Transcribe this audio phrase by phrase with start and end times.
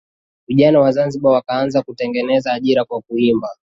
[0.47, 3.49] Vijana wa zanzibar wakaanza kutengeneza ajira kwa kuimba